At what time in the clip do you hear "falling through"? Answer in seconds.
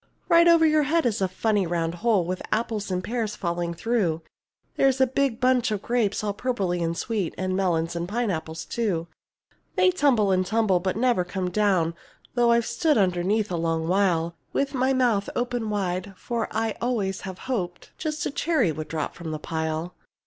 3.35-4.23